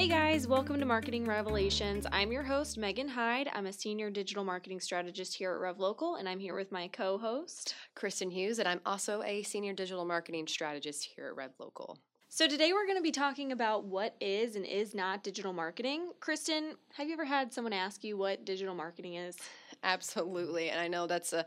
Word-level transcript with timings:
Hey 0.00 0.08
guys, 0.08 0.48
welcome 0.48 0.80
to 0.80 0.86
Marketing 0.86 1.26
Revelations. 1.26 2.06
I'm 2.10 2.32
your 2.32 2.42
host, 2.42 2.78
Megan 2.78 3.06
Hyde. 3.06 3.50
I'm 3.52 3.66
a 3.66 3.72
senior 3.74 4.08
digital 4.08 4.44
marketing 4.44 4.80
strategist 4.80 5.34
here 5.34 5.52
at 5.52 5.60
RevLocal, 5.60 6.18
and 6.18 6.26
I'm 6.26 6.38
here 6.38 6.54
with 6.54 6.72
my 6.72 6.88
co 6.88 7.18
host, 7.18 7.74
Kristen 7.94 8.30
Hughes, 8.30 8.58
and 8.60 8.66
I'm 8.66 8.80
also 8.86 9.22
a 9.22 9.42
senior 9.42 9.74
digital 9.74 10.06
marketing 10.06 10.46
strategist 10.46 11.06
here 11.14 11.26
at 11.28 11.36
RevLocal. 11.36 11.98
So, 12.30 12.48
today 12.48 12.72
we're 12.72 12.86
going 12.86 12.96
to 12.96 13.02
be 13.02 13.10
talking 13.10 13.52
about 13.52 13.84
what 13.84 14.16
is 14.22 14.56
and 14.56 14.64
is 14.64 14.94
not 14.94 15.22
digital 15.22 15.52
marketing. 15.52 16.12
Kristen, 16.18 16.76
have 16.94 17.06
you 17.06 17.12
ever 17.12 17.26
had 17.26 17.52
someone 17.52 17.74
ask 17.74 18.02
you 18.02 18.16
what 18.16 18.46
digital 18.46 18.74
marketing 18.74 19.16
is? 19.16 19.36
Absolutely. 19.82 20.70
And 20.70 20.80
I 20.80 20.88
know 20.88 21.06
that's 21.06 21.34
a 21.34 21.44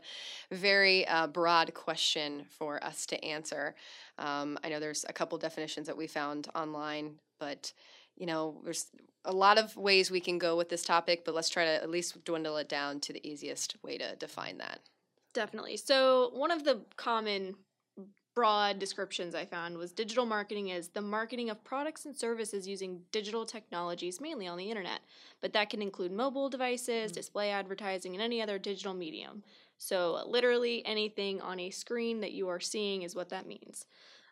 very 0.52 1.08
uh, 1.08 1.26
broad 1.26 1.74
question 1.74 2.46
for 2.50 2.82
us 2.84 3.04
to 3.06 3.24
answer. 3.24 3.74
Um, 4.16 4.58
I 4.62 4.68
know 4.68 4.78
there's 4.78 5.04
a 5.08 5.12
couple 5.12 5.38
definitions 5.38 5.88
that 5.88 5.96
we 5.96 6.06
found 6.06 6.46
online, 6.54 7.16
but 7.40 7.72
you 8.16 8.26
know, 8.26 8.60
there's 8.64 8.86
a 9.24 9.32
lot 9.32 9.58
of 9.58 9.76
ways 9.76 10.10
we 10.10 10.20
can 10.20 10.38
go 10.38 10.56
with 10.56 10.68
this 10.68 10.82
topic, 10.82 11.24
but 11.24 11.34
let's 11.34 11.48
try 11.48 11.64
to 11.64 11.70
at 11.70 11.90
least 11.90 12.24
dwindle 12.24 12.56
it 12.58 12.68
down 12.68 13.00
to 13.00 13.12
the 13.12 13.26
easiest 13.26 13.76
way 13.82 13.98
to 13.98 14.16
define 14.16 14.58
that. 14.58 14.80
Definitely. 15.32 15.76
So, 15.78 16.30
one 16.34 16.50
of 16.50 16.64
the 16.64 16.82
common 16.96 17.56
broad 18.34 18.80
descriptions 18.80 19.34
I 19.34 19.44
found 19.44 19.78
was 19.78 19.92
digital 19.92 20.26
marketing 20.26 20.68
is 20.68 20.88
the 20.88 21.00
marketing 21.00 21.50
of 21.50 21.62
products 21.62 22.04
and 22.04 22.14
services 22.14 22.66
using 22.66 23.00
digital 23.12 23.46
technologies, 23.46 24.20
mainly 24.20 24.48
on 24.48 24.58
the 24.58 24.68
internet. 24.68 25.00
But 25.40 25.52
that 25.52 25.70
can 25.70 25.80
include 25.80 26.12
mobile 26.12 26.48
devices, 26.48 27.10
mm-hmm. 27.10 27.14
display 27.14 27.50
advertising, 27.50 28.14
and 28.14 28.22
any 28.22 28.42
other 28.42 28.58
digital 28.58 28.94
medium. 28.94 29.42
So, 29.78 30.22
literally 30.26 30.84
anything 30.86 31.40
on 31.40 31.58
a 31.60 31.70
screen 31.70 32.20
that 32.20 32.32
you 32.32 32.48
are 32.48 32.60
seeing 32.60 33.02
is 33.02 33.14
what 33.14 33.30
that 33.30 33.46
means. 33.46 33.86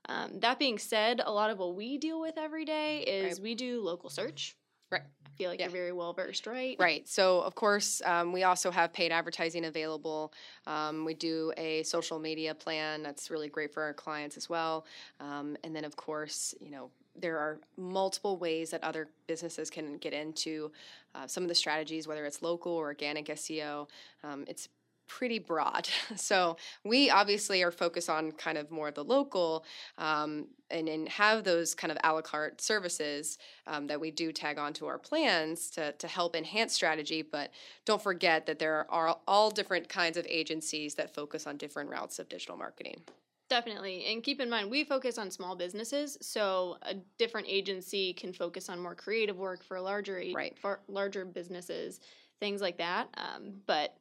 Um, 0.08 0.40
that 0.40 0.58
being 0.58 0.78
said, 0.78 1.20
a 1.24 1.32
lot 1.32 1.50
of 1.50 1.58
what 1.58 1.74
we 1.74 1.98
deal 1.98 2.20
with 2.20 2.36
every 2.36 2.64
day 2.64 3.00
is 3.00 3.34
right. 3.34 3.42
we 3.42 3.54
do 3.54 3.82
local 3.82 4.10
search. 4.10 4.56
Right. 4.90 5.02
I 5.24 5.30
feel 5.36 5.48
like 5.48 5.58
yeah. 5.58 5.66
you're 5.66 5.72
very 5.72 5.92
well 5.92 6.12
versed, 6.12 6.46
right? 6.46 6.76
Right. 6.78 7.08
So, 7.08 7.40
of 7.40 7.54
course, 7.54 8.02
um, 8.04 8.32
we 8.32 8.42
also 8.42 8.70
have 8.70 8.92
paid 8.92 9.10
advertising 9.10 9.64
available. 9.64 10.32
Um, 10.66 11.04
we 11.06 11.14
do 11.14 11.52
a 11.56 11.82
social 11.84 12.18
media 12.18 12.54
plan 12.54 13.02
that's 13.02 13.30
really 13.30 13.48
great 13.48 13.72
for 13.72 13.82
our 13.82 13.94
clients 13.94 14.36
as 14.36 14.50
well. 14.50 14.84
Um, 15.18 15.56
and 15.64 15.74
then, 15.74 15.84
of 15.84 15.96
course, 15.96 16.54
you 16.60 16.70
know, 16.70 16.90
there 17.16 17.38
are 17.38 17.58
multiple 17.76 18.36
ways 18.36 18.70
that 18.70 18.82
other 18.84 19.08
businesses 19.26 19.70
can 19.70 19.96
get 19.98 20.12
into 20.12 20.70
uh, 21.14 21.26
some 21.26 21.42
of 21.42 21.48
the 21.48 21.54
strategies, 21.54 22.06
whether 22.06 22.24
it's 22.24 22.42
local 22.42 22.72
or 22.72 22.86
organic 22.86 23.26
SEO. 23.26 23.88
Um, 24.24 24.44
it's 24.46 24.68
pretty 25.18 25.38
broad. 25.38 25.88
So 26.16 26.56
we 26.84 27.10
obviously 27.10 27.62
are 27.62 27.72
focused 27.72 28.08
on 28.08 28.32
kind 28.32 28.56
of 28.56 28.70
more 28.70 28.90
the 28.90 29.02
local 29.02 29.64
um, 29.98 30.46
and, 30.70 30.88
and 30.88 31.08
have 31.08 31.42
those 31.42 31.74
kind 31.74 31.90
of 31.90 31.98
a 32.04 32.12
la 32.12 32.20
carte 32.20 32.60
services 32.60 33.38
um, 33.66 33.86
that 33.88 34.00
we 34.00 34.10
do 34.10 34.30
tag 34.32 34.58
onto 34.58 34.86
our 34.86 34.98
plans 34.98 35.68
to, 35.70 35.92
to 35.92 36.06
help 36.06 36.36
enhance 36.36 36.72
strategy. 36.72 37.22
But 37.22 37.50
don't 37.84 38.00
forget 38.00 38.46
that 38.46 38.58
there 38.58 38.86
are 38.90 39.18
all 39.26 39.50
different 39.50 39.88
kinds 39.88 40.16
of 40.16 40.26
agencies 40.28 40.94
that 40.94 41.14
focus 41.14 41.46
on 41.46 41.56
different 41.56 41.90
routes 41.90 42.18
of 42.18 42.28
digital 42.28 42.56
marketing. 42.56 43.02
Definitely. 43.48 44.06
And 44.06 44.22
keep 44.22 44.40
in 44.40 44.48
mind, 44.48 44.70
we 44.70 44.84
focus 44.84 45.18
on 45.18 45.30
small 45.30 45.56
businesses, 45.56 46.16
so 46.20 46.78
a 46.82 46.94
different 47.18 47.48
agency 47.50 48.14
can 48.14 48.32
focus 48.32 48.68
on 48.68 48.78
more 48.78 48.94
creative 48.94 49.36
work 49.36 49.62
for 49.62 49.80
larger 49.80 50.22
right. 50.34 50.56
for 50.58 50.80
larger 50.88 51.24
businesses, 51.24 52.00
things 52.40 52.62
like 52.62 52.78
that. 52.78 53.08
Um, 53.14 53.54
but 53.66 53.96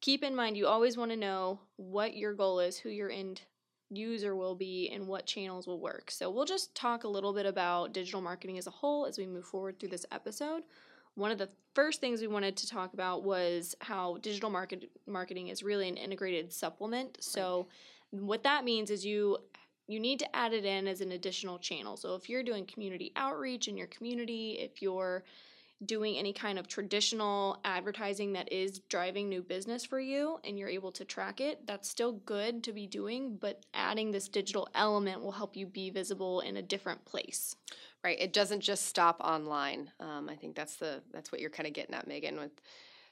keep 0.00 0.22
in 0.22 0.34
mind 0.34 0.56
you 0.56 0.66
always 0.66 0.96
want 0.96 1.10
to 1.10 1.16
know 1.16 1.60
what 1.76 2.16
your 2.16 2.34
goal 2.34 2.60
is, 2.60 2.78
who 2.78 2.88
your 2.88 3.10
end 3.10 3.42
user 3.90 4.36
will 4.36 4.54
be, 4.54 4.90
and 4.92 5.06
what 5.06 5.26
channels 5.26 5.66
will 5.66 5.80
work. 5.80 6.10
So, 6.10 6.30
we'll 6.30 6.44
just 6.44 6.74
talk 6.74 7.04
a 7.04 7.08
little 7.08 7.32
bit 7.32 7.46
about 7.46 7.92
digital 7.92 8.20
marketing 8.20 8.58
as 8.58 8.66
a 8.66 8.70
whole 8.70 9.06
as 9.06 9.18
we 9.18 9.26
move 9.26 9.44
forward 9.44 9.78
through 9.78 9.90
this 9.90 10.06
episode. 10.12 10.62
One 11.14 11.30
of 11.30 11.38
the 11.38 11.48
first 11.74 12.00
things 12.00 12.20
we 12.20 12.28
wanted 12.28 12.56
to 12.58 12.68
talk 12.68 12.92
about 12.94 13.24
was 13.24 13.74
how 13.80 14.18
digital 14.18 14.50
market 14.50 14.90
marketing 15.06 15.48
is 15.48 15.62
really 15.62 15.88
an 15.88 15.96
integrated 15.96 16.52
supplement. 16.52 17.18
So, 17.20 17.68
what 18.10 18.42
that 18.44 18.64
means 18.64 18.90
is 18.90 19.04
you 19.04 19.38
you 19.88 19.98
need 19.98 20.18
to 20.18 20.36
add 20.36 20.52
it 20.52 20.66
in 20.66 20.86
as 20.86 21.00
an 21.00 21.12
additional 21.12 21.58
channel. 21.58 21.96
So 21.96 22.14
if 22.14 22.28
you're 22.28 22.42
doing 22.42 22.66
community 22.66 23.10
outreach 23.16 23.68
in 23.68 23.76
your 23.76 23.86
community, 23.86 24.58
if 24.60 24.82
you're 24.82 25.24
doing 25.84 26.16
any 26.16 26.32
kind 26.32 26.58
of 26.58 26.66
traditional 26.66 27.60
advertising 27.64 28.32
that 28.32 28.52
is 28.52 28.80
driving 28.88 29.28
new 29.28 29.42
business 29.42 29.84
for 29.84 30.00
you 30.00 30.38
and 30.44 30.58
you're 30.58 30.68
able 30.68 30.90
to 30.92 31.04
track 31.04 31.40
it, 31.40 31.66
that's 31.66 31.88
still 31.88 32.12
good 32.12 32.64
to 32.64 32.72
be 32.72 32.86
doing, 32.86 33.36
but 33.40 33.64
adding 33.74 34.10
this 34.10 34.28
digital 34.28 34.68
element 34.74 35.20
will 35.20 35.32
help 35.32 35.56
you 35.56 35.66
be 35.66 35.90
visible 35.90 36.40
in 36.40 36.56
a 36.56 36.62
different 36.62 37.04
place. 37.04 37.54
Right. 38.04 38.18
It 38.20 38.32
doesn't 38.32 38.60
just 38.60 38.86
stop 38.86 39.20
online. 39.20 39.90
Um, 40.00 40.28
I 40.28 40.36
think 40.36 40.54
that's 40.54 40.76
the 40.76 41.02
that's 41.12 41.32
what 41.32 41.40
you're 41.40 41.50
kind 41.50 41.66
of 41.66 41.72
getting 41.72 41.94
at, 41.94 42.06
Megan. 42.06 42.38
With 42.38 42.52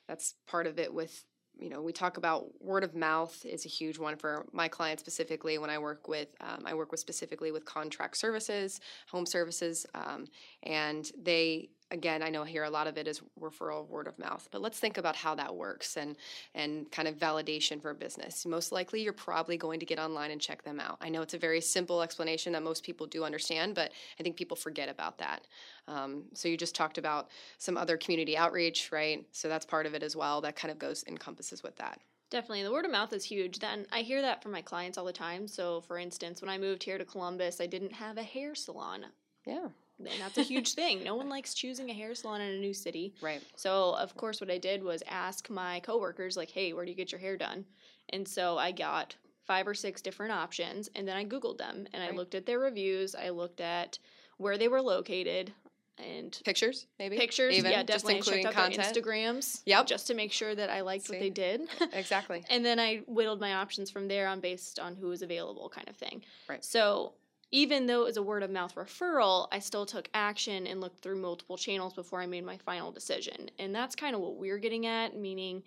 that's 0.06 0.34
part 0.46 0.66
of 0.66 0.78
it 0.78 0.92
with 0.92 1.24
you 1.58 1.70
know 1.70 1.80
we 1.80 1.92
talk 1.92 2.16
about 2.16 2.46
word 2.60 2.84
of 2.84 2.94
mouth 2.94 3.44
is 3.44 3.64
a 3.64 3.68
huge 3.68 3.98
one 3.98 4.16
for 4.16 4.46
my 4.52 4.68
clients 4.68 5.02
specifically 5.02 5.58
when 5.58 5.70
i 5.70 5.78
work 5.78 6.06
with 6.08 6.28
um, 6.40 6.62
i 6.66 6.74
work 6.74 6.90
with 6.90 7.00
specifically 7.00 7.50
with 7.50 7.64
contract 7.64 8.16
services 8.16 8.80
home 9.08 9.26
services 9.26 9.86
um, 9.94 10.26
and 10.62 11.10
they 11.20 11.68
again, 11.90 12.22
I 12.22 12.30
know 12.30 12.44
here 12.44 12.64
a 12.64 12.70
lot 12.70 12.86
of 12.86 12.98
it 12.98 13.06
is 13.06 13.20
referral 13.40 13.88
word 13.88 14.06
of 14.06 14.18
mouth, 14.18 14.48
but 14.50 14.60
let's 14.60 14.78
think 14.78 14.98
about 14.98 15.16
how 15.16 15.34
that 15.36 15.54
works 15.54 15.96
and 15.96 16.16
and 16.54 16.90
kind 16.90 17.08
of 17.08 17.16
validation 17.16 17.80
for 17.80 17.90
a 17.90 17.94
business. 17.94 18.44
Most 18.44 18.72
likely, 18.72 19.02
you're 19.02 19.12
probably 19.12 19.56
going 19.56 19.80
to 19.80 19.86
get 19.86 19.98
online 19.98 20.30
and 20.30 20.40
check 20.40 20.62
them 20.62 20.80
out. 20.80 20.98
I 21.00 21.08
know 21.08 21.22
it's 21.22 21.34
a 21.34 21.38
very 21.38 21.60
simple 21.60 22.02
explanation 22.02 22.52
that 22.52 22.62
most 22.62 22.82
people 22.82 23.06
do 23.06 23.24
understand, 23.24 23.74
but 23.74 23.92
I 24.18 24.22
think 24.22 24.36
people 24.36 24.56
forget 24.56 24.88
about 24.88 25.18
that. 25.18 25.46
Um, 25.88 26.24
so 26.34 26.48
you 26.48 26.56
just 26.56 26.74
talked 26.74 26.98
about 26.98 27.28
some 27.58 27.76
other 27.76 27.96
community 27.96 28.36
outreach, 28.36 28.90
right? 28.90 29.24
So 29.32 29.48
that's 29.48 29.66
part 29.66 29.86
of 29.86 29.94
it 29.94 30.02
as 30.02 30.16
well. 30.16 30.40
That 30.40 30.56
kind 30.56 30.72
of 30.72 30.78
goes 30.78 31.04
encompasses 31.06 31.62
with 31.62 31.76
that. 31.76 32.00
Definitely. 32.28 32.64
The 32.64 32.72
word 32.72 32.84
of 32.84 32.90
mouth 32.90 33.12
is 33.12 33.22
huge. 33.22 33.60
Then 33.60 33.86
I 33.92 34.00
hear 34.00 34.20
that 34.20 34.42
from 34.42 34.50
my 34.50 34.60
clients 34.60 34.98
all 34.98 35.04
the 35.04 35.12
time. 35.12 35.46
So, 35.46 35.80
for 35.82 35.96
instance, 35.96 36.42
when 36.42 36.48
I 36.48 36.58
moved 36.58 36.82
here 36.82 36.98
to 36.98 37.04
Columbus, 37.04 37.60
I 37.60 37.66
didn't 37.66 37.92
have 37.92 38.18
a 38.18 38.24
hair 38.24 38.56
salon. 38.56 39.06
Yeah 39.44 39.68
and 39.98 40.08
that's 40.20 40.38
a 40.38 40.42
huge 40.42 40.74
thing. 40.74 41.02
No 41.02 41.14
one 41.14 41.28
likes 41.28 41.54
choosing 41.54 41.90
a 41.90 41.94
hair 41.94 42.14
salon 42.14 42.40
in 42.40 42.54
a 42.54 42.58
new 42.58 42.74
city. 42.74 43.14
Right. 43.22 43.42
So, 43.56 43.94
of 43.96 44.14
course, 44.16 44.40
what 44.40 44.50
I 44.50 44.58
did 44.58 44.82
was 44.82 45.02
ask 45.08 45.48
my 45.48 45.80
coworkers, 45.80 46.36
like, 46.36 46.50
hey, 46.50 46.72
where 46.72 46.84
do 46.84 46.90
you 46.90 46.96
get 46.96 47.12
your 47.12 47.20
hair 47.20 47.36
done? 47.36 47.64
And 48.10 48.26
so 48.26 48.58
I 48.58 48.72
got 48.72 49.16
five 49.46 49.66
or 49.66 49.74
six 49.74 50.02
different 50.02 50.32
options, 50.32 50.88
and 50.94 51.06
then 51.06 51.16
I 51.16 51.24
Googled 51.24 51.58
them 51.58 51.86
and 51.92 52.02
right. 52.02 52.12
I 52.12 52.16
looked 52.16 52.34
at 52.34 52.46
their 52.46 52.58
reviews. 52.58 53.14
I 53.14 53.30
looked 53.30 53.60
at 53.60 53.98
where 54.38 54.58
they 54.58 54.68
were 54.68 54.82
located 54.82 55.52
and 55.98 56.38
pictures, 56.44 56.86
maybe 56.98 57.16
pictures. 57.16 57.54
Even, 57.54 57.70
yeah, 57.70 57.82
definitely. 57.82 58.16
Just 58.16 58.28
including 58.28 58.46
I 58.46 58.50
checked 58.50 58.58
out 58.58 58.72
content. 58.72 58.94
their 58.94 59.02
Instagrams. 59.02 59.62
Yep. 59.64 59.86
Just 59.86 60.06
to 60.08 60.14
make 60.14 60.32
sure 60.32 60.54
that 60.54 60.68
I 60.68 60.82
liked 60.82 61.06
See? 61.06 61.14
what 61.14 61.20
they 61.20 61.30
did. 61.30 61.62
exactly. 61.92 62.44
and 62.50 62.64
then 62.64 62.78
I 62.78 63.02
whittled 63.06 63.40
my 63.40 63.54
options 63.54 63.90
from 63.90 64.08
there 64.08 64.28
on 64.28 64.40
based 64.40 64.78
on 64.78 64.94
who 64.94 65.08
was 65.08 65.22
available, 65.22 65.70
kind 65.70 65.88
of 65.88 65.96
thing. 65.96 66.22
Right. 66.48 66.62
So 66.62 67.14
even 67.52 67.86
though 67.86 68.02
it 68.02 68.06
was 68.06 68.16
a 68.16 68.22
word 68.22 68.42
of 68.42 68.50
mouth 68.50 68.74
referral, 68.74 69.48
I 69.52 69.60
still 69.60 69.86
took 69.86 70.08
action 70.14 70.66
and 70.66 70.80
looked 70.80 71.00
through 71.00 71.20
multiple 71.20 71.56
channels 71.56 71.94
before 71.94 72.20
I 72.20 72.26
made 72.26 72.44
my 72.44 72.56
final 72.58 72.90
decision. 72.90 73.50
And 73.58 73.74
that's 73.74 73.94
kind 73.94 74.14
of 74.14 74.20
what 74.20 74.36
we're 74.36 74.58
getting 74.58 74.86
at, 74.86 75.16
meaning 75.16 75.62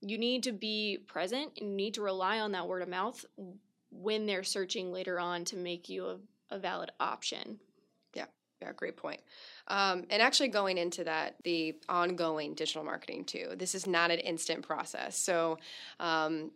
you 0.00 0.16
need 0.16 0.42
to 0.44 0.52
be 0.52 0.98
present 1.06 1.52
and 1.60 1.70
you 1.70 1.76
need 1.76 1.94
to 1.94 2.02
rely 2.02 2.40
on 2.40 2.52
that 2.52 2.66
word 2.66 2.82
of 2.82 2.88
mouth 2.88 3.24
when 3.90 4.26
they're 4.26 4.44
searching 4.44 4.92
later 4.92 5.18
on 5.18 5.44
to 5.46 5.56
make 5.56 5.88
you 5.88 6.06
a, 6.06 6.16
a 6.50 6.58
valid 6.58 6.90
option. 7.00 7.58
Yeah, 8.14 8.26
yeah, 8.62 8.72
great 8.72 8.96
point. 8.96 9.20
Um, 9.66 10.04
and 10.10 10.22
actually, 10.22 10.48
going 10.48 10.78
into 10.78 11.04
that, 11.04 11.36
the 11.44 11.76
ongoing 11.88 12.54
digital 12.54 12.84
marketing 12.84 13.24
too. 13.24 13.50
This 13.56 13.74
is 13.74 13.86
not 13.86 14.10
an 14.10 14.20
instant 14.20 14.62
process. 14.62 15.18
So, 15.18 15.58
um, 16.00 16.52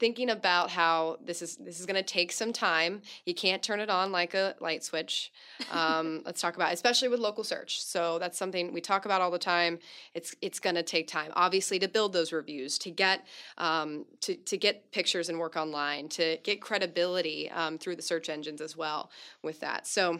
thinking 0.00 0.30
about 0.30 0.70
how 0.70 1.18
this 1.22 1.42
is 1.42 1.56
this 1.56 1.78
is 1.78 1.86
going 1.86 1.94
to 1.94 2.02
take 2.02 2.32
some 2.32 2.52
time. 2.52 3.02
You 3.26 3.34
can't 3.34 3.62
turn 3.62 3.78
it 3.78 3.90
on 3.90 4.10
like 4.10 4.34
a 4.34 4.56
light 4.58 4.82
switch. 4.82 5.30
Um, 5.70 6.22
let's 6.26 6.40
talk 6.40 6.56
about, 6.56 6.72
especially 6.72 7.08
with 7.08 7.20
local 7.20 7.44
search. 7.44 7.82
So 7.82 8.18
that's 8.18 8.38
something 8.38 8.72
we 8.72 8.80
talk 8.80 9.04
about 9.04 9.20
all 9.20 9.30
the 9.30 9.38
time. 9.38 9.78
It's 10.14 10.34
it's 10.40 10.58
going 10.58 10.76
to 10.76 10.82
take 10.82 11.06
time, 11.06 11.30
obviously, 11.36 11.78
to 11.78 11.88
build 11.88 12.14
those 12.14 12.32
reviews, 12.32 12.78
to 12.78 12.90
get 12.90 13.26
um, 13.58 14.06
to 14.22 14.34
to 14.34 14.56
get 14.56 14.90
pictures 14.90 15.28
and 15.28 15.38
work 15.38 15.56
online, 15.56 16.08
to 16.10 16.38
get 16.42 16.60
credibility 16.60 17.50
um, 17.50 17.78
through 17.78 17.96
the 17.96 18.02
search 18.02 18.28
engines 18.30 18.60
as 18.60 18.76
well 18.76 19.10
with 19.42 19.60
that. 19.60 19.86
So 19.86 20.18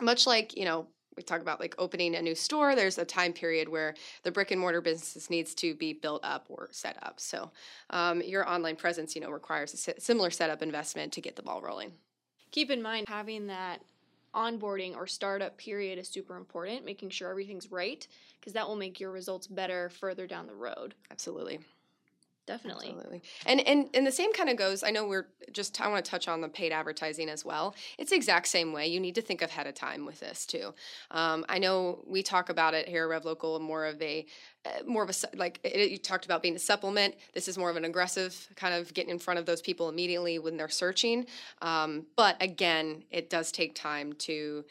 much 0.00 0.26
like 0.26 0.56
you 0.56 0.64
know 0.64 0.88
we 1.18 1.22
talk 1.22 1.42
about 1.42 1.60
like 1.60 1.74
opening 1.78 2.14
a 2.14 2.22
new 2.22 2.34
store 2.34 2.74
there's 2.74 2.96
a 2.96 3.04
time 3.04 3.32
period 3.32 3.68
where 3.68 3.94
the 4.22 4.30
brick 4.30 4.50
and 4.52 4.60
mortar 4.60 4.80
business 4.80 5.28
needs 5.28 5.54
to 5.56 5.74
be 5.74 5.92
built 5.92 6.24
up 6.24 6.46
or 6.48 6.68
set 6.70 6.96
up. 7.02 7.20
So 7.20 7.50
um, 7.90 8.22
your 8.22 8.48
online 8.48 8.76
presence 8.76 9.14
you 9.14 9.20
know 9.20 9.30
requires 9.30 9.74
a 9.74 10.00
similar 10.00 10.30
setup 10.30 10.62
investment 10.62 11.12
to 11.14 11.20
get 11.20 11.36
the 11.36 11.42
ball 11.42 11.60
rolling. 11.60 11.92
Keep 12.52 12.70
in 12.70 12.80
mind 12.80 13.06
having 13.08 13.48
that 13.48 13.82
onboarding 14.34 14.94
or 14.94 15.06
startup 15.06 15.58
period 15.58 15.98
is 15.98 16.06
super 16.06 16.36
important 16.36 16.84
making 16.84 17.10
sure 17.10 17.30
everything's 17.30 17.72
right 17.72 18.06
because 18.38 18.52
that 18.52 18.68
will 18.68 18.76
make 18.76 19.00
your 19.00 19.10
results 19.10 19.46
better 19.46 19.90
further 19.90 20.26
down 20.26 20.46
the 20.46 20.54
road. 20.54 20.94
Absolutely 21.10 21.58
definitely. 22.48 22.88
Absolutely. 22.88 23.22
and 23.46 23.60
and 23.60 23.88
and 23.94 24.06
the 24.06 24.12
same 24.12 24.32
kind 24.32 24.48
of 24.48 24.56
goes 24.56 24.82
i 24.82 24.90
know 24.90 25.06
we're 25.06 25.28
just 25.52 25.80
i 25.80 25.88
want 25.88 26.04
to 26.04 26.10
touch 26.10 26.26
on 26.28 26.40
the 26.40 26.48
paid 26.48 26.72
advertising 26.72 27.28
as 27.28 27.44
well. 27.44 27.74
It's 27.98 28.10
the 28.10 28.16
exact 28.16 28.48
same 28.48 28.72
way. 28.72 28.86
You 28.88 29.00
need 29.00 29.14
to 29.16 29.22
think 29.22 29.42
ahead 29.42 29.66
of 29.66 29.74
time 29.74 30.06
with 30.06 30.18
this 30.20 30.46
too. 30.46 30.74
Um, 31.10 31.44
i 31.48 31.58
know 31.58 32.02
we 32.06 32.22
talk 32.22 32.48
about 32.48 32.74
it 32.74 32.88
here 32.88 33.10
at 33.12 33.22
RevLocal 33.22 33.60
more 33.60 33.84
of 33.86 34.00
a 34.02 34.26
uh, 34.66 34.82
more 34.86 35.04
of 35.04 35.10
a 35.10 35.36
like 35.36 35.60
it, 35.62 35.90
you 35.90 35.98
talked 35.98 36.24
about 36.24 36.42
being 36.42 36.56
a 36.56 36.58
supplement. 36.58 37.14
This 37.34 37.46
is 37.48 37.56
more 37.56 37.70
of 37.70 37.76
an 37.76 37.84
aggressive 37.84 38.48
kind 38.56 38.74
of 38.74 38.92
getting 38.94 39.10
in 39.10 39.18
front 39.18 39.38
of 39.38 39.46
those 39.46 39.62
people 39.62 39.88
immediately 39.88 40.38
when 40.38 40.56
they're 40.56 40.68
searching. 40.68 41.26
Um, 41.62 42.06
but 42.16 42.36
again 42.42 43.04
it 43.10 43.30
does 43.30 43.52
take 43.52 43.74
time 43.74 44.14
to 44.14 44.64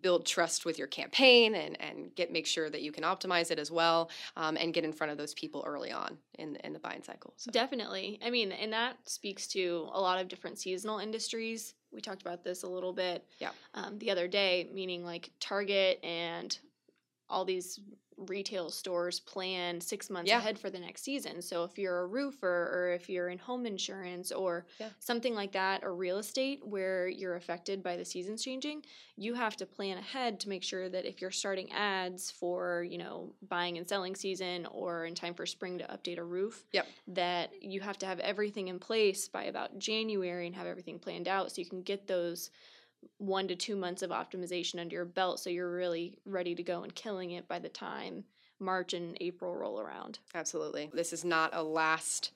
build 0.00 0.26
trust 0.26 0.64
with 0.64 0.78
your 0.78 0.86
campaign 0.86 1.54
and, 1.54 1.80
and 1.80 2.14
get 2.14 2.32
make 2.32 2.46
sure 2.46 2.70
that 2.70 2.82
you 2.82 2.92
can 2.92 3.04
optimize 3.04 3.50
it 3.50 3.58
as 3.58 3.70
well 3.70 4.10
um, 4.36 4.56
and 4.56 4.74
get 4.74 4.84
in 4.84 4.92
front 4.92 5.10
of 5.10 5.18
those 5.18 5.34
people 5.34 5.62
early 5.66 5.92
on 5.92 6.16
in, 6.38 6.56
in 6.56 6.72
the 6.72 6.78
buying 6.78 7.02
cycle 7.02 7.34
so. 7.36 7.50
definitely 7.50 8.18
i 8.24 8.30
mean 8.30 8.52
and 8.52 8.72
that 8.72 8.96
speaks 9.08 9.46
to 9.46 9.88
a 9.92 10.00
lot 10.00 10.20
of 10.20 10.28
different 10.28 10.58
seasonal 10.58 10.98
industries 10.98 11.74
we 11.92 12.00
talked 12.00 12.22
about 12.22 12.42
this 12.42 12.62
a 12.62 12.68
little 12.68 12.92
bit 12.92 13.24
yeah. 13.38 13.50
um, 13.74 13.98
the 13.98 14.10
other 14.10 14.28
day 14.28 14.70
meaning 14.72 15.04
like 15.04 15.30
target 15.40 15.98
and 16.02 16.58
all 17.32 17.44
these 17.44 17.80
retail 18.28 18.70
stores 18.70 19.20
plan 19.20 19.80
six 19.80 20.10
months 20.10 20.28
yeah. 20.28 20.38
ahead 20.38 20.58
for 20.58 20.70
the 20.70 20.78
next 20.78 21.02
season. 21.02 21.42
So 21.42 21.64
if 21.64 21.78
you're 21.78 22.00
a 22.00 22.06
roofer 22.06 22.70
or 22.72 22.92
if 22.92 23.08
you're 23.08 23.28
in 23.28 23.38
home 23.38 23.66
insurance 23.66 24.32
or 24.32 24.66
yeah. 24.78 24.88
something 24.98 25.34
like 25.34 25.52
that, 25.52 25.82
or 25.82 25.94
real 25.94 26.18
estate 26.18 26.60
where 26.64 27.08
you're 27.08 27.36
affected 27.36 27.82
by 27.82 27.96
the 27.96 28.04
seasons 28.04 28.44
changing, 28.44 28.82
you 29.16 29.34
have 29.34 29.56
to 29.56 29.66
plan 29.66 29.98
ahead 29.98 30.40
to 30.40 30.48
make 30.48 30.62
sure 30.62 30.88
that 30.88 31.04
if 31.04 31.20
you're 31.20 31.30
starting 31.30 31.70
ads 31.72 32.30
for, 32.30 32.86
you 32.88 32.98
know, 32.98 33.32
buying 33.48 33.78
and 33.78 33.88
selling 33.88 34.14
season 34.14 34.66
or 34.66 35.06
in 35.06 35.14
time 35.14 35.34
for 35.34 35.46
spring 35.46 35.78
to 35.78 35.84
update 35.84 36.18
a 36.18 36.24
roof, 36.24 36.64
yep. 36.72 36.86
that 37.08 37.50
you 37.62 37.80
have 37.80 37.98
to 37.98 38.06
have 38.06 38.20
everything 38.20 38.68
in 38.68 38.78
place 38.78 39.28
by 39.28 39.44
about 39.44 39.78
January 39.78 40.46
and 40.46 40.54
have 40.54 40.66
everything 40.66 40.98
planned 40.98 41.28
out 41.28 41.50
so 41.50 41.60
you 41.60 41.68
can 41.68 41.82
get 41.82 42.06
those 42.06 42.50
one 43.18 43.48
to 43.48 43.56
two 43.56 43.76
months 43.76 44.02
of 44.02 44.10
optimization 44.10 44.80
under 44.80 44.96
your 44.96 45.04
belt 45.04 45.40
so 45.40 45.50
you're 45.50 45.70
really 45.70 46.18
ready 46.24 46.54
to 46.54 46.62
go 46.62 46.82
and 46.82 46.94
killing 46.94 47.32
it 47.32 47.46
by 47.48 47.58
the 47.58 47.68
time 47.68 48.24
March 48.58 48.94
and 48.94 49.16
April 49.20 49.54
roll 49.56 49.80
around. 49.80 50.20
Absolutely. 50.34 50.88
This 50.94 51.12
is 51.12 51.24
not 51.24 51.50
a 51.52 51.62
last 51.62 52.30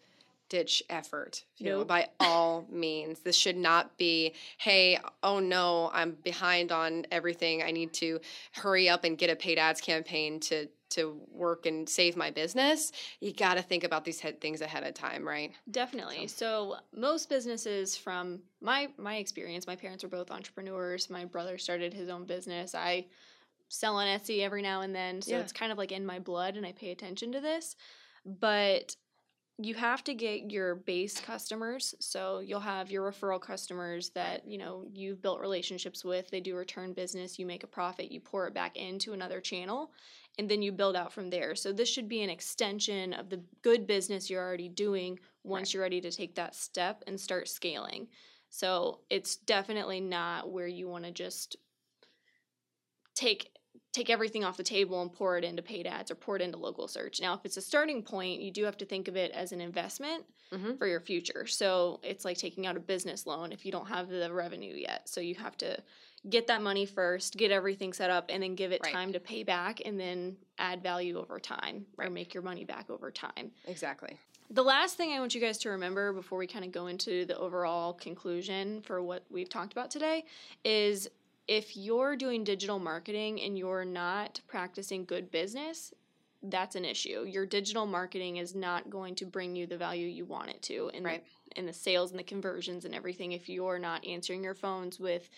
ditch 0.48 0.80
effort 0.88 1.42
you 1.56 1.66
nope. 1.66 1.78
know 1.78 1.84
by 1.84 2.08
all 2.20 2.66
means 2.70 3.18
this 3.20 3.34
should 3.34 3.56
not 3.56 3.98
be 3.98 4.32
hey 4.58 4.96
oh 5.24 5.40
no 5.40 5.90
i'm 5.92 6.12
behind 6.22 6.70
on 6.70 7.04
everything 7.10 7.64
i 7.64 7.72
need 7.72 7.92
to 7.92 8.20
hurry 8.52 8.88
up 8.88 9.02
and 9.02 9.18
get 9.18 9.28
a 9.28 9.34
paid 9.34 9.58
ads 9.58 9.80
campaign 9.80 10.38
to 10.38 10.68
to 10.96 11.20
work 11.30 11.66
and 11.66 11.88
save 11.88 12.16
my 12.16 12.30
business, 12.30 12.92
you 13.20 13.32
got 13.32 13.54
to 13.54 13.62
think 13.62 13.84
about 13.84 14.04
these 14.04 14.20
things 14.20 14.60
ahead 14.60 14.84
of 14.84 14.94
time, 14.94 15.26
right? 15.26 15.52
Definitely. 15.70 16.26
So. 16.26 16.36
so, 16.36 16.76
most 16.98 17.28
businesses 17.28 17.96
from 17.96 18.40
my 18.60 18.88
my 18.98 19.16
experience, 19.16 19.66
my 19.66 19.76
parents 19.76 20.02
were 20.02 20.10
both 20.10 20.30
entrepreneurs. 20.30 21.08
My 21.08 21.24
brother 21.24 21.58
started 21.58 21.94
his 21.94 22.08
own 22.08 22.24
business. 22.24 22.74
I 22.74 23.06
sell 23.68 23.96
on 23.96 24.06
Etsy 24.06 24.40
every 24.40 24.62
now 24.62 24.82
and 24.82 24.94
then, 24.94 25.22
so 25.22 25.32
yeah. 25.32 25.40
it's 25.40 25.52
kind 25.52 25.72
of 25.72 25.78
like 25.78 25.92
in 25.92 26.04
my 26.04 26.18
blood 26.18 26.56
and 26.56 26.66
I 26.66 26.72
pay 26.72 26.90
attention 26.90 27.32
to 27.32 27.40
this. 27.40 27.76
But 28.24 28.96
you 29.58 29.74
have 29.74 30.04
to 30.04 30.14
get 30.14 30.50
your 30.50 30.74
base 30.74 31.18
customers 31.18 31.94
so 31.98 32.40
you'll 32.40 32.60
have 32.60 32.90
your 32.90 33.10
referral 33.10 33.40
customers 33.40 34.10
that 34.10 34.46
you 34.46 34.58
know 34.58 34.84
you've 34.92 35.22
built 35.22 35.40
relationships 35.40 36.04
with 36.04 36.30
they 36.30 36.40
do 36.40 36.54
return 36.54 36.92
business 36.92 37.38
you 37.38 37.46
make 37.46 37.64
a 37.64 37.66
profit 37.66 38.12
you 38.12 38.20
pour 38.20 38.46
it 38.46 38.54
back 38.54 38.76
into 38.76 39.14
another 39.14 39.40
channel 39.40 39.90
and 40.38 40.48
then 40.48 40.62
you 40.62 40.72
build 40.72 40.96
out 40.96 41.12
from 41.12 41.30
there. 41.30 41.54
So 41.54 41.72
this 41.72 41.88
should 41.88 42.08
be 42.08 42.22
an 42.22 42.30
extension 42.30 43.12
of 43.12 43.30
the 43.30 43.42
good 43.62 43.86
business 43.86 44.28
you're 44.28 44.42
already 44.42 44.68
doing 44.68 45.18
once 45.44 45.68
right. 45.68 45.74
you're 45.74 45.82
ready 45.82 46.00
to 46.02 46.10
take 46.10 46.34
that 46.34 46.54
step 46.54 47.02
and 47.06 47.18
start 47.18 47.48
scaling. 47.48 48.08
So 48.50 49.00
it's 49.10 49.36
definitely 49.36 50.00
not 50.00 50.50
where 50.50 50.66
you 50.66 50.88
want 50.88 51.04
to 51.04 51.10
just 51.10 51.56
take 53.14 53.50
take 53.92 54.10
everything 54.10 54.44
off 54.44 54.58
the 54.58 54.62
table 54.62 55.00
and 55.00 55.10
pour 55.10 55.38
it 55.38 55.44
into 55.44 55.62
paid 55.62 55.86
ads 55.86 56.10
or 56.10 56.14
pour 56.14 56.36
it 56.36 56.42
into 56.42 56.58
local 56.58 56.86
search. 56.86 57.18
Now, 57.18 57.32
if 57.32 57.40
it's 57.44 57.56
a 57.56 57.62
starting 57.62 58.02
point, 58.02 58.42
you 58.42 58.50
do 58.50 58.64
have 58.64 58.76
to 58.78 58.84
think 58.84 59.08
of 59.08 59.16
it 59.16 59.30
as 59.32 59.52
an 59.52 59.60
investment 59.62 60.24
mm-hmm. 60.52 60.76
for 60.76 60.86
your 60.86 61.00
future. 61.00 61.46
So 61.46 62.00
it's 62.02 62.24
like 62.24 62.36
taking 62.36 62.66
out 62.66 62.76
a 62.76 62.80
business 62.80 63.26
loan 63.26 63.52
if 63.52 63.64
you 63.64 63.72
don't 63.72 63.88
have 63.88 64.10
the 64.10 64.30
revenue 64.30 64.74
yet. 64.74 65.08
So 65.08 65.22
you 65.22 65.34
have 65.36 65.56
to 65.58 65.78
get 66.28 66.46
that 66.48 66.62
money 66.62 66.86
first, 66.86 67.36
get 67.36 67.50
everything 67.50 67.92
set 67.92 68.10
up, 68.10 68.26
and 68.28 68.42
then 68.42 68.54
give 68.54 68.72
it 68.72 68.80
right. 68.82 68.92
time 68.92 69.12
to 69.12 69.20
pay 69.20 69.42
back 69.42 69.80
and 69.84 69.98
then 69.98 70.36
add 70.58 70.82
value 70.82 71.18
over 71.18 71.38
time 71.38 71.86
right. 71.96 72.08
or 72.08 72.10
make 72.10 72.34
your 72.34 72.42
money 72.42 72.64
back 72.64 72.90
over 72.90 73.10
time. 73.10 73.50
Exactly. 73.66 74.18
The 74.50 74.62
last 74.62 74.96
thing 74.96 75.12
I 75.12 75.18
want 75.18 75.34
you 75.34 75.40
guys 75.40 75.58
to 75.58 75.70
remember 75.70 76.12
before 76.12 76.38
we 76.38 76.46
kind 76.46 76.64
of 76.64 76.70
go 76.70 76.86
into 76.86 77.24
the 77.24 77.36
overall 77.36 77.92
conclusion 77.92 78.80
for 78.82 79.02
what 79.02 79.24
we've 79.28 79.48
talked 79.48 79.72
about 79.72 79.90
today 79.90 80.24
is 80.64 81.08
if 81.48 81.76
you're 81.76 82.16
doing 82.16 82.44
digital 82.44 82.78
marketing 82.78 83.40
and 83.40 83.58
you're 83.58 83.84
not 83.84 84.40
practicing 84.46 85.04
good 85.04 85.30
business, 85.30 85.92
that's 86.44 86.76
an 86.76 86.84
issue. 86.84 87.24
Your 87.26 87.46
digital 87.46 87.86
marketing 87.86 88.36
is 88.36 88.54
not 88.54 88.88
going 88.88 89.14
to 89.16 89.26
bring 89.26 89.56
you 89.56 89.66
the 89.66 89.76
value 89.76 90.06
you 90.06 90.24
want 90.24 90.50
it 90.50 90.62
to 90.62 90.90
in, 90.94 91.02
right. 91.02 91.24
the, 91.50 91.58
in 91.58 91.66
the 91.66 91.72
sales 91.72 92.10
and 92.10 92.18
the 92.18 92.24
conversions 92.24 92.84
and 92.84 92.94
everything 92.94 93.32
if 93.32 93.48
you're 93.48 93.78
not 93.78 94.06
answering 94.06 94.44
your 94.44 94.54
phones 94.54 95.00
with 95.00 95.28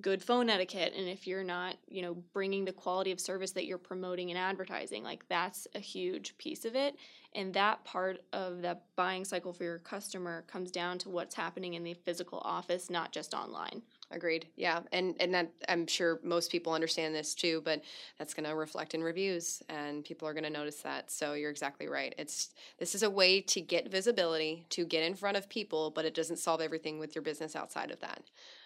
good 0.00 0.22
phone 0.22 0.50
etiquette 0.50 0.92
and 0.94 1.08
if 1.08 1.26
you're 1.26 1.42
not 1.42 1.74
you 1.88 2.02
know 2.02 2.14
bringing 2.34 2.66
the 2.66 2.72
quality 2.72 3.12
of 3.12 3.20
service 3.20 3.52
that 3.52 3.64
you're 3.64 3.78
promoting 3.78 4.30
and 4.30 4.38
advertising 4.38 5.02
like 5.02 5.26
that's 5.28 5.66
a 5.74 5.80
huge 5.80 6.36
piece 6.38 6.64
of 6.64 6.74
it. 6.74 6.96
And 7.34 7.52
that 7.52 7.84
part 7.84 8.22
of 8.32 8.62
the 8.62 8.78
buying 8.94 9.24
cycle 9.26 9.52
for 9.52 9.64
your 9.64 9.78
customer 9.78 10.44
comes 10.48 10.70
down 10.70 10.96
to 10.98 11.10
what's 11.10 11.34
happening 11.34 11.74
in 11.74 11.84
the 11.84 11.94
physical 11.94 12.40
office 12.44 12.88
not 12.90 13.12
just 13.12 13.34
online 13.34 13.82
agreed. 14.10 14.46
Yeah 14.56 14.80
and 14.92 15.14
and 15.20 15.34
that 15.34 15.50
i'm 15.68 15.86
sure 15.86 16.20
most 16.22 16.50
people 16.50 16.72
understand 16.72 17.14
this 17.14 17.34
too 17.34 17.60
but 17.64 17.82
that's 18.18 18.34
going 18.34 18.48
to 18.48 18.54
reflect 18.54 18.94
in 18.94 19.02
reviews 19.02 19.62
and 19.68 20.04
people 20.04 20.28
are 20.28 20.32
going 20.34 20.44
to 20.44 20.50
notice 20.50 20.82
that. 20.82 21.10
So 21.10 21.34
you're 21.34 21.50
exactly 21.50 21.88
right. 21.88 22.14
It's 22.18 22.50
this 22.78 22.94
is 22.94 23.02
a 23.02 23.10
way 23.10 23.40
to 23.42 23.60
get 23.60 23.90
visibility 23.90 24.64
to 24.70 24.84
get 24.84 25.02
in 25.02 25.14
front 25.14 25.36
of 25.36 25.48
people 25.48 25.90
but 25.90 26.04
it 26.04 26.14
doesn't 26.14 26.38
solve 26.38 26.60
everything 26.60 26.98
with 26.98 27.14
your 27.14 27.22
business 27.22 27.56
outside 27.56 27.90
of 27.90 28.00
that. 28.00 28.22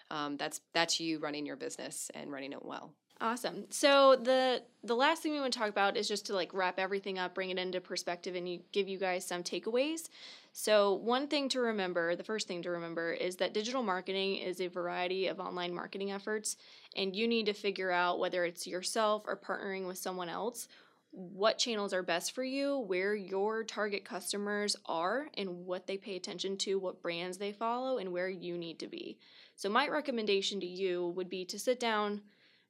Um, 0.09 0.37
that's 0.37 0.61
that's 0.73 0.99
you 0.99 1.19
running 1.19 1.45
your 1.45 1.55
business 1.55 2.11
and 2.13 2.31
running 2.31 2.51
it 2.53 2.63
well. 2.63 2.93
Awesome. 3.21 3.65
So 3.69 4.15
the 4.15 4.63
the 4.83 4.95
last 4.95 5.21
thing 5.21 5.31
we 5.31 5.39
want 5.39 5.53
to 5.53 5.59
talk 5.59 5.69
about 5.69 5.95
is 5.95 6.07
just 6.07 6.25
to 6.25 6.33
like 6.33 6.51
wrap 6.55 6.79
everything 6.79 7.19
up, 7.19 7.35
bring 7.35 7.51
it 7.51 7.59
into 7.59 7.79
perspective, 7.79 8.33
and 8.33 8.49
you, 8.49 8.61
give 8.71 8.89
you 8.89 8.97
guys 8.97 9.23
some 9.27 9.43
takeaways. 9.43 10.09
So 10.53 10.95
one 10.95 11.27
thing 11.27 11.47
to 11.49 11.59
remember, 11.59 12.15
the 12.15 12.23
first 12.23 12.47
thing 12.47 12.63
to 12.63 12.71
remember, 12.71 13.13
is 13.13 13.35
that 13.35 13.53
digital 13.53 13.83
marketing 13.83 14.37
is 14.37 14.59
a 14.59 14.67
variety 14.67 15.27
of 15.27 15.39
online 15.39 15.71
marketing 15.71 16.11
efforts, 16.11 16.57
and 16.95 17.15
you 17.15 17.27
need 17.27 17.45
to 17.45 17.53
figure 17.53 17.91
out 17.91 18.17
whether 18.17 18.43
it's 18.43 18.65
yourself 18.65 19.21
or 19.27 19.37
partnering 19.37 19.85
with 19.85 19.99
someone 19.99 20.27
else 20.27 20.67
what 21.11 21.57
channels 21.57 21.93
are 21.93 22.03
best 22.03 22.31
for 22.31 22.43
you, 22.43 22.79
where 22.79 23.13
your 23.13 23.65
target 23.65 24.05
customers 24.05 24.77
are, 24.85 25.27
and 25.37 25.65
what 25.65 25.85
they 25.85 25.97
pay 25.97 26.15
attention 26.15 26.57
to, 26.57 26.79
what 26.79 27.01
brands 27.01 27.37
they 27.37 27.51
follow, 27.51 27.97
and 27.97 28.13
where 28.13 28.29
you 28.29 28.57
need 28.57 28.79
to 28.79 28.87
be. 28.87 29.17
So, 29.57 29.69
my 29.69 29.89
recommendation 29.89 30.61
to 30.61 30.65
you 30.65 31.07
would 31.09 31.29
be 31.29 31.43
to 31.45 31.59
sit 31.59 31.81
down, 31.81 32.21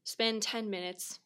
spend 0.04 0.42
10 0.42 0.70
minutes, 0.70 1.20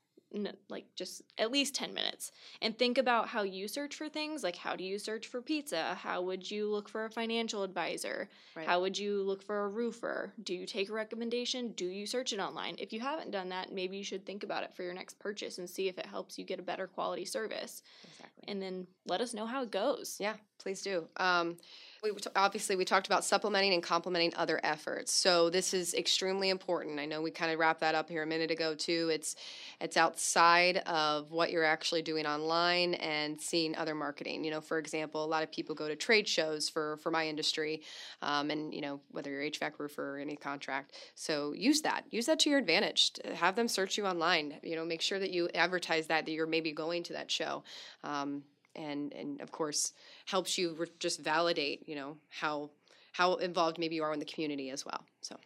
like 0.67 0.86
just 0.96 1.22
at 1.38 1.50
least 1.50 1.75
10 1.75 1.94
minutes, 1.94 2.32
and 2.62 2.77
think 2.77 2.98
about 2.98 3.29
how 3.29 3.44
you 3.44 3.70
search 3.70 3.96
for 3.96 4.10
things. 4.10 4.44
Like, 4.44 4.58
how 4.58 4.75
do 4.75 4.84
you 4.84 5.00
search 5.00 5.27
for 5.27 5.41
pizza? 5.41 5.94
How 5.96 6.22
would 6.24 6.51
you 6.51 6.70
look 6.70 6.89
for 6.89 7.05
a 7.05 7.10
financial 7.10 7.63
advisor? 7.63 8.27
Right. 8.53 8.67
How 8.67 8.82
would 8.82 8.98
you 8.98 9.22
look 9.22 9.41
for 9.41 9.63
a 9.63 9.70
roofer? 9.70 10.34
Do 10.44 10.53
you 10.53 10.65
take 10.65 10.89
a 10.89 10.94
recommendation? 10.94 11.72
Do 11.72 11.86
you 11.86 12.05
search 12.05 12.34
it 12.34 12.39
online? 12.39 12.75
If 12.79 12.91
you 12.91 13.00
haven't 13.00 13.32
done 13.32 13.48
that, 13.50 13.72
maybe 13.72 13.96
you 13.96 14.03
should 14.03 14.25
think 14.25 14.44
about 14.44 14.63
it 14.63 14.75
for 14.75 14.84
your 14.84 14.94
next 14.94 15.20
purchase 15.20 15.58
and 15.58 15.70
see 15.70 15.88
if 15.88 15.98
it 15.98 16.05
helps 16.05 16.38
you 16.38 16.44
get 16.44 16.60
a 16.60 16.63
better 16.63 16.88
quality 16.88 17.24
service. 17.24 17.82
Exactly. 18.03 18.44
And 18.50 18.62
then 18.62 18.88
let 19.05 19.22
us 19.22 19.34
know 19.34 19.46
how 19.46 19.63
it 19.63 19.72
goes. 19.72 20.17
Yeah, 20.20 20.36
please 20.59 20.81
do. 20.81 21.07
Um, 21.17 21.57
we 22.05 22.12
obviously 22.35 22.75
we 22.75 22.85
talked 22.85 23.07
about 23.07 23.24
supplementing 23.24 23.74
and 23.74 23.81
complementing 23.81 24.33
other 24.35 24.59
efforts. 24.63 25.12
So 25.12 25.50
this 25.50 25.74
is 25.74 25.93
extremely 25.93 26.50
important. 26.50 27.00
I 27.00 27.05
know 27.05 27.21
we 27.21 27.31
kind 27.31 27.51
of 27.51 27.59
wrapped 27.59 27.81
that 27.81 27.95
up 27.95 28.09
here 28.09 28.24
a 28.24 28.27
minute 28.27 28.51
ago 28.51 28.75
too. 28.75 29.09
It's 29.12 29.35
it's 29.81 29.97
outside 29.97 30.77
of 30.77 31.31
what 31.31 31.51
you're 31.51 31.63
actually 31.63 32.01
doing 32.01 32.25
online 32.25 32.95
and 32.95 33.39
seeing 33.39 33.75
other 33.75 33.95
marketing. 33.95 34.43
You 34.43 34.51
know, 34.51 34.62
for 34.62 34.77
example, 34.77 35.24
a 35.24 35.25
lot 35.25 35.43
of 35.43 35.51
people 35.51 35.75
go 35.75 35.88
to 35.88 35.95
trade 35.95 36.27
shows 36.27 36.69
for 36.69 36.97
for 36.97 37.12
my 37.12 37.27
industry, 37.27 37.81
um, 38.21 38.51
and 38.51 38.74
you 38.74 38.81
know 38.81 39.00
whether 39.12 39.31
you're 39.31 39.41
HVAC 39.41 39.74
roofer 39.79 40.15
or 40.15 40.19
any 40.19 40.35
contract. 40.35 40.95
So 41.15 41.53
use 41.53 41.81
that. 41.81 42.05
Use 42.12 42.27
that 42.27 42.39
to 42.41 42.50
your 42.50 42.59
advantage. 42.59 43.13
Have 43.33 43.55
them 43.55 43.67
search 43.67 43.97
you 43.97 44.05
online. 44.05 44.55
You 44.63 44.75
know, 44.75 44.85
make 44.85 45.01
sure 45.01 45.19
that 45.19 45.31
you 45.31 45.50
advertise 45.55 46.07
that 46.07 46.25
that 46.25 46.31
you're 46.31 46.47
maybe 46.47 46.71
going 46.71 47.03
to 47.03 47.13
that 47.13 47.31
show. 47.31 47.63
Um, 48.03 48.43
and 48.75 49.13
and 49.13 49.41
of 49.41 49.51
course 49.51 49.94
helps 50.25 50.58
you 50.58 50.74
re- 50.74 50.88
just 51.00 51.20
validate 51.20 51.88
you 51.88 51.96
know 51.96 52.17
how 52.29 52.70
how 53.13 53.36
involved 53.36 53.77
maybe 53.77 53.96
you 53.96 54.03
are 54.03 54.13
in 54.13 54.20
the 54.20 54.25
community 54.25 54.70
as 54.70 54.86
well 54.86 55.03
so 55.22 55.38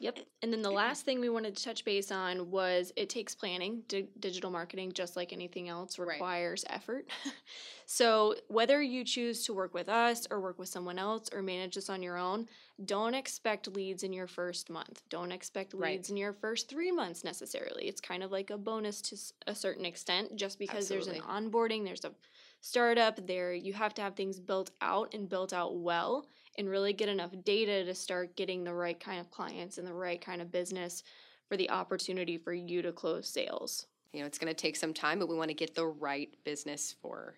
Yep. 0.00 0.20
And 0.40 0.50
then 0.50 0.62
the 0.62 0.70
last 0.70 1.04
thing 1.04 1.20
we 1.20 1.28
wanted 1.28 1.54
to 1.54 1.62
touch 1.62 1.84
base 1.84 2.10
on 2.10 2.50
was 2.50 2.90
it 2.96 3.10
takes 3.10 3.34
planning. 3.34 3.82
D- 3.86 4.08
digital 4.18 4.50
marketing, 4.50 4.92
just 4.92 5.14
like 5.14 5.30
anything 5.30 5.68
else, 5.68 5.98
requires 5.98 6.64
right. 6.66 6.74
effort. 6.74 7.10
so, 7.86 8.34
whether 8.48 8.80
you 8.80 9.04
choose 9.04 9.44
to 9.44 9.52
work 9.52 9.74
with 9.74 9.90
us 9.90 10.26
or 10.30 10.40
work 10.40 10.58
with 10.58 10.70
someone 10.70 10.98
else 10.98 11.28
or 11.34 11.42
manage 11.42 11.74
this 11.74 11.90
on 11.90 12.02
your 12.02 12.16
own, 12.16 12.48
don't 12.86 13.12
expect 13.12 13.68
leads 13.68 14.02
in 14.02 14.14
your 14.14 14.26
first 14.26 14.70
month. 14.70 15.02
Don't 15.10 15.32
expect 15.32 15.74
leads 15.74 16.08
right. 16.08 16.10
in 16.10 16.16
your 16.16 16.32
first 16.32 16.70
three 16.70 16.90
months 16.90 17.22
necessarily. 17.22 17.86
It's 17.86 18.00
kind 18.00 18.22
of 18.22 18.32
like 18.32 18.48
a 18.48 18.56
bonus 18.56 19.02
to 19.02 19.16
a 19.48 19.54
certain 19.54 19.84
extent, 19.84 20.34
just 20.34 20.58
because 20.58 20.90
Absolutely. 20.90 21.20
there's 21.20 21.26
an 21.26 21.50
onboarding, 21.50 21.84
there's 21.84 22.06
a 22.06 22.12
startup, 22.60 23.26
there 23.26 23.52
you 23.52 23.72
have 23.72 23.94
to 23.94 24.02
have 24.02 24.14
things 24.14 24.38
built 24.38 24.70
out 24.80 25.14
and 25.14 25.28
built 25.28 25.52
out 25.52 25.76
well 25.76 26.26
and 26.58 26.68
really 26.68 26.92
get 26.92 27.08
enough 27.08 27.30
data 27.44 27.84
to 27.84 27.94
start 27.94 28.36
getting 28.36 28.64
the 28.64 28.74
right 28.74 28.98
kind 28.98 29.20
of 29.20 29.30
clients 29.30 29.78
and 29.78 29.86
the 29.86 29.94
right 29.94 30.20
kind 30.20 30.42
of 30.42 30.52
business 30.52 31.02
for 31.48 31.56
the 31.56 31.70
opportunity 31.70 32.38
for 32.38 32.52
you 32.52 32.82
to 32.82 32.92
close 32.92 33.28
sales. 33.28 33.86
You 34.12 34.20
know, 34.20 34.26
it's 34.26 34.38
going 34.38 34.52
to 34.52 34.54
take 34.54 34.76
some 34.76 34.92
time, 34.92 35.18
but 35.18 35.28
we 35.28 35.36
want 35.36 35.48
to 35.48 35.54
get 35.54 35.74
the 35.74 35.86
right 35.86 36.34
business 36.44 36.94
for 37.00 37.34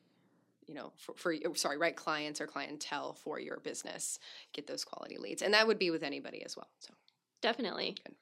you 0.68 0.74
know 0.74 0.92
for, 0.96 1.14
for 1.16 1.34
oh, 1.44 1.54
sorry 1.54 1.76
right 1.76 1.96
clients 1.96 2.40
or 2.40 2.46
clientele 2.46 3.14
for 3.14 3.40
your 3.40 3.58
business 3.58 4.20
get 4.52 4.66
those 4.66 4.84
quality 4.84 5.18
leads 5.18 5.42
and 5.42 5.52
that 5.52 5.66
would 5.66 5.78
be 5.78 5.90
with 5.90 6.04
anybody 6.04 6.44
as 6.44 6.56
well 6.56 6.68
so 6.78 6.94
definitely 7.40 7.96
Good. 8.06 8.14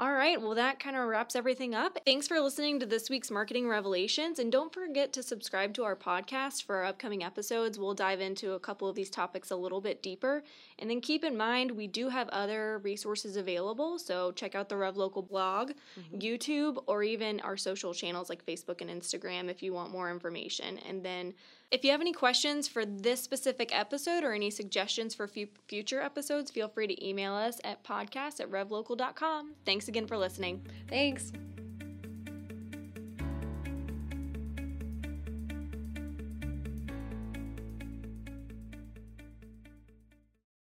All 0.00 0.12
right, 0.12 0.40
well, 0.40 0.54
that 0.54 0.78
kind 0.78 0.94
of 0.94 1.08
wraps 1.08 1.34
everything 1.34 1.74
up. 1.74 1.98
Thanks 2.04 2.28
for 2.28 2.38
listening 2.38 2.78
to 2.78 2.86
this 2.86 3.10
week's 3.10 3.32
Marketing 3.32 3.68
Revelations. 3.68 4.38
And 4.38 4.52
don't 4.52 4.72
forget 4.72 5.12
to 5.14 5.24
subscribe 5.24 5.74
to 5.74 5.82
our 5.82 5.96
podcast 5.96 6.62
for 6.62 6.76
our 6.76 6.84
upcoming 6.84 7.24
episodes. 7.24 7.80
We'll 7.80 7.94
dive 7.94 8.20
into 8.20 8.52
a 8.52 8.60
couple 8.60 8.86
of 8.86 8.94
these 8.94 9.10
topics 9.10 9.50
a 9.50 9.56
little 9.56 9.80
bit 9.80 10.00
deeper. 10.00 10.44
And 10.78 10.88
then 10.88 11.00
keep 11.00 11.24
in 11.24 11.36
mind, 11.36 11.72
we 11.72 11.88
do 11.88 12.10
have 12.10 12.28
other 12.28 12.78
resources 12.84 13.36
available. 13.36 13.98
So 13.98 14.30
check 14.30 14.54
out 14.54 14.68
the 14.68 14.76
RevLocal 14.76 15.28
blog, 15.28 15.72
mm-hmm. 15.98 16.18
YouTube, 16.18 16.80
or 16.86 17.02
even 17.02 17.40
our 17.40 17.56
social 17.56 17.92
channels 17.92 18.28
like 18.28 18.46
Facebook 18.46 18.80
and 18.80 18.88
Instagram 18.88 19.50
if 19.50 19.64
you 19.64 19.72
want 19.72 19.90
more 19.90 20.12
information. 20.12 20.78
And 20.88 21.04
then 21.04 21.34
if 21.70 21.84
you 21.84 21.90
have 21.90 22.00
any 22.00 22.12
questions 22.12 22.66
for 22.66 22.86
this 22.86 23.20
specific 23.20 23.76
episode 23.76 24.24
or 24.24 24.32
any 24.32 24.50
suggestions 24.50 25.14
for 25.14 25.28
future 25.28 26.00
episodes, 26.00 26.50
feel 26.50 26.68
free 26.68 26.86
to 26.86 27.06
email 27.06 27.34
us 27.34 27.60
at 27.62 27.84
podcast 27.84 28.40
at 28.40 28.50
revlocal.com. 28.50 29.52
Thanks 29.88 29.96
again 29.96 30.06
for 30.06 30.18
listening. 30.18 30.60
Thanks. 30.86 31.32